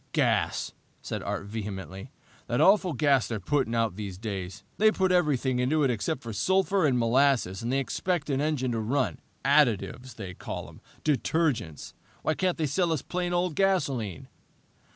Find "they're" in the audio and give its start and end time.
3.27-3.39